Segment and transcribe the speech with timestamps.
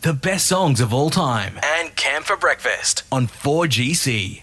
[0.00, 1.58] The best songs of all time.
[1.60, 4.42] And Cam for Breakfast on 4GC.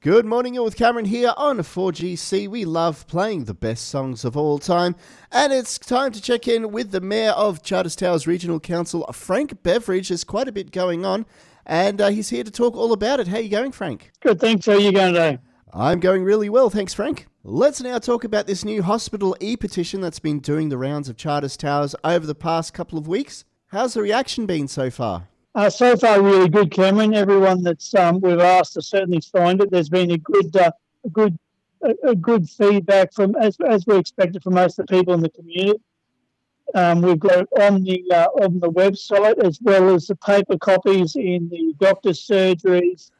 [0.00, 2.48] Good morning, you're with Cameron here on 4GC.
[2.48, 4.96] We love playing the best songs of all time,
[5.30, 9.62] and it's time to check in with the Mayor of Charters Towers Regional Council, Frank
[9.62, 10.08] Beveridge.
[10.08, 11.24] There's quite a bit going on,
[11.64, 13.28] and uh, he's here to talk all about it.
[13.28, 14.10] How are you going, Frank?
[14.18, 14.66] Good, thanks.
[14.66, 15.38] How are you going today?
[15.72, 17.28] I'm going really well, thanks, Frank.
[17.44, 21.16] Let's now talk about this new hospital e petition that's been doing the rounds of
[21.16, 23.44] Charters Towers over the past couple of weeks.
[23.74, 25.26] How's the reaction been so far?
[25.56, 27.12] Uh, so far, really good, Cameron.
[27.12, 29.72] Everyone that's um, we've asked has certainly signed it.
[29.72, 30.70] There's been a good, uh,
[31.04, 31.36] a good,
[32.04, 35.28] a, good feedback from as as we expected from most of the people in the
[35.28, 35.80] community.
[36.76, 40.56] Um, we've got it on the uh, on the website as well as the paper
[40.56, 43.10] copies in the doctor's surgeries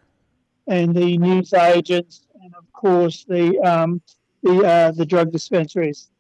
[0.69, 4.01] and the news agents, and of course the um,
[4.45, 6.11] the uh, the drug dispensaries.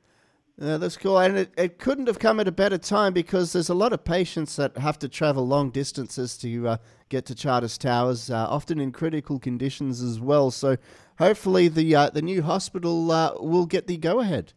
[0.61, 1.19] Uh, that's cool.
[1.19, 4.05] And it, it couldn't have come at a better time because there's a lot of
[4.05, 6.77] patients that have to travel long distances to uh,
[7.09, 10.53] get to Charters Towers, uh, often in critical conditions as well.
[10.53, 10.77] So
[11.19, 14.53] hopefully the, uh, the new hospital uh, will get the go ahead.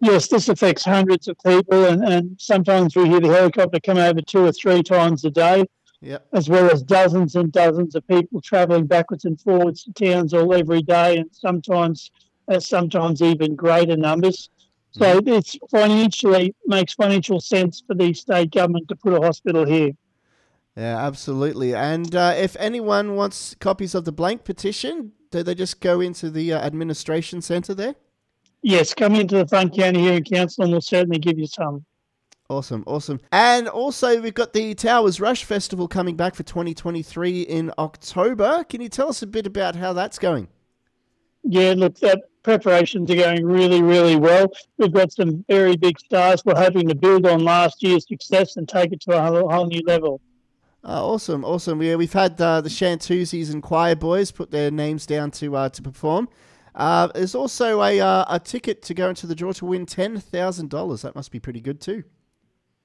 [0.00, 4.20] Yes, this affects hundreds of people, and, and sometimes we hear the helicopter come over
[4.20, 5.64] two or three times a day,
[6.02, 6.26] yep.
[6.34, 10.52] as well as dozens and dozens of people travelling backwards and forwards to towns all
[10.52, 12.10] every day, and sometimes
[12.48, 14.50] uh, sometimes even greater numbers.
[14.98, 19.92] So it's financially makes financial sense for the state government to put a hospital here.
[20.76, 21.74] Yeah, absolutely.
[21.74, 26.30] And uh, if anyone wants copies of the blank petition, do they just go into
[26.30, 27.94] the uh, administration centre there?
[28.62, 31.84] Yes, come into the Front County Hearing Council and we'll certainly give you some.
[32.48, 33.20] Awesome, awesome.
[33.32, 38.64] And also, we've got the Towers Rush Festival coming back for 2023 in October.
[38.64, 40.48] Can you tell us a bit about how that's going?
[41.48, 44.52] Yeah, look, that preparations are going really, really well.
[44.78, 46.44] We've got some very big stars.
[46.44, 49.66] We're hoping to build on last year's success and take it to a whole, whole
[49.66, 50.20] new level.
[50.82, 51.80] Uh, awesome, awesome.
[51.82, 55.82] Yeah, we've had uh, the Shantuzis and Choirboys put their names down to uh, to
[55.82, 56.28] perform.
[56.74, 60.18] Uh, there's also a uh, a ticket to go into the draw to win ten
[60.18, 61.02] thousand dollars.
[61.02, 62.02] That must be pretty good too.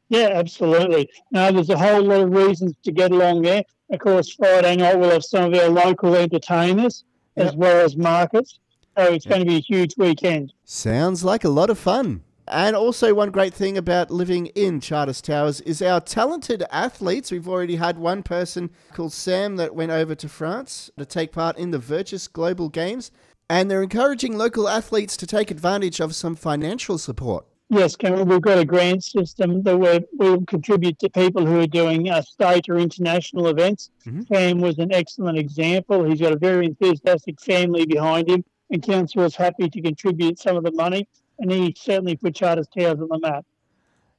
[0.10, 1.10] Yeah, absolutely.
[1.32, 3.64] Now, there's a whole lot of reasons to get along there.
[3.92, 7.06] Of course, Friday night we'll have some of our local entertainers
[7.36, 7.48] yep.
[7.48, 8.60] as well as markets.
[8.98, 10.54] So it's going to be a huge weekend.
[10.66, 12.24] Sounds like a lot of fun.
[12.48, 17.32] And also, one great thing about living in Charters Towers is our talented athletes.
[17.32, 21.58] We've already had one person called Sam that went over to France to take part
[21.58, 23.12] in the Virtus Global Games,
[23.50, 27.46] and they're encouraging local athletes to take advantage of some financial support.
[27.74, 31.68] Yes, Cameron, we've got a grant system that we will contribute to people who are
[31.68, 33.92] doing uh, state or international events.
[34.06, 34.22] Mm-hmm.
[34.32, 36.04] Sam was an excellent example.
[36.04, 40.56] He's got a very enthusiastic family behind him and council was happy to contribute some
[40.56, 41.08] of the money,
[41.40, 43.46] and he certainly put Charters Towers on the map.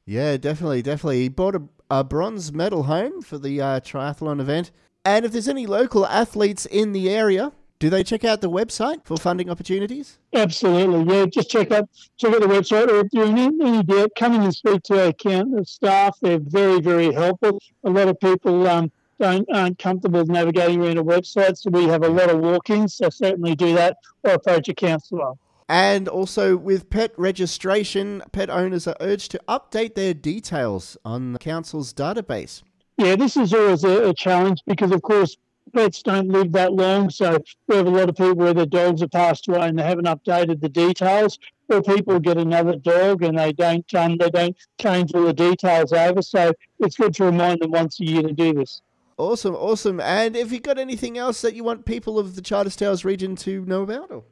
[0.05, 1.23] Yeah, definitely, definitely.
[1.23, 4.71] He bought a, a bronze medal home for the uh, triathlon event.
[5.05, 9.05] And if there's any local athletes in the area, do they check out the website
[9.05, 10.17] for funding opportunities?
[10.33, 11.27] Absolutely, yeah.
[11.27, 14.43] Just check out check out the website, or if you're in any doubt, come in
[14.43, 16.17] and speak to our account staff.
[16.23, 17.59] They're very very helpful.
[17.83, 22.05] A lot of people um, don't aren't comfortable navigating around a website, so we have
[22.05, 22.95] a lot of walk-ins.
[22.95, 25.33] So certainly do that or approach a councillor.
[25.69, 31.41] And also with pet registration, pet owners are urged to update their details on the
[31.41, 32.63] council's database.
[32.97, 35.37] Yeah, this is always a, a challenge because, of course,
[35.73, 37.11] pets don't live that long.
[37.11, 39.83] So we have a lot of people where their dogs have passed away and they
[39.83, 41.39] haven't updated the details.
[41.69, 45.93] Or people get another dog and they don't um, they don't change all the details
[45.93, 46.21] over.
[46.21, 48.83] So it's good to remind them once a year to do this.
[49.17, 50.01] Awesome, awesome.
[50.01, 53.37] And have you got anything else that you want people of the Charters Towers region
[53.37, 54.11] to know about?
[54.11, 54.25] Or?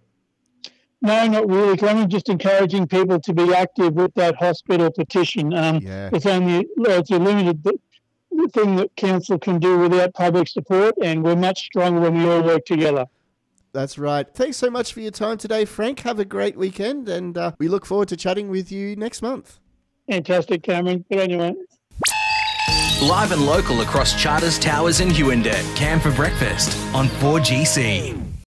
[1.03, 1.79] No, not really.
[1.83, 5.55] I'm just encouraging people to be active with that hospital petition.
[5.55, 6.11] Um, yeah.
[6.13, 7.63] It's only it's a limited
[8.49, 12.43] thing that council can do without public support, and we're much stronger when we all
[12.43, 13.07] work together.
[13.73, 14.27] That's right.
[14.35, 16.01] Thanks so much for your time today, Frank.
[16.01, 19.59] Have a great weekend, and uh, we look forward to chatting with you next month.
[20.09, 21.05] Fantastic, Cameron.
[21.11, 21.57] Good on you, mate.
[23.03, 25.77] Live and local across Charters Towers and Hughenden.
[25.77, 28.30] Cam for breakfast on 4GC.